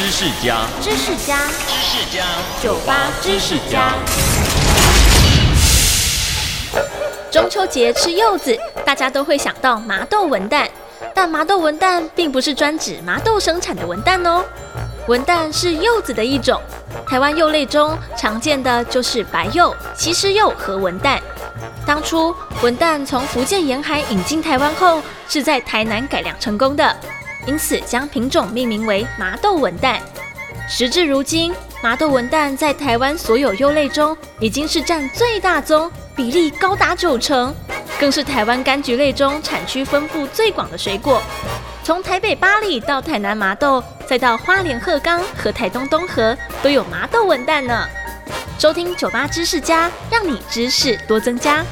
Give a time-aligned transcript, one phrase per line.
[0.00, 1.36] 知识家，知识家，
[1.68, 2.24] 知识家，
[2.62, 3.92] 酒吧知识家。
[7.30, 10.66] 中秋节吃柚子，大家都会想到麻豆文旦，
[11.14, 14.42] 但麻豆文旦并不是专指麻豆生产的文旦哦。
[15.06, 16.58] 文旦是柚子的一种，
[17.06, 21.18] 台湾柚类中常见的就是白柚、西施柚和文旦。
[21.84, 26.96] 当初文旦从福建沿海引进台湾后，是在台南改良成功的，
[27.46, 29.98] 因此将品种命名为麻豆文旦。
[30.68, 31.52] 时至如今，
[31.82, 37.52] 麻豆文旦在台湾所有柚类中，已经是占最大宗，比例高达九成，
[37.98, 41.20] 更是台湾柑橘类中产区分布最广的水果。
[41.82, 47.88] 从台北八里到台南麻豆，再到花莲鹤冈和台东东河，都有麻豆文旦呢。
[48.58, 51.64] 收听酒吧知识家，让你知识多增加。